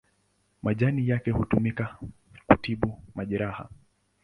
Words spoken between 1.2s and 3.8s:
hutumika kutibu majeraha.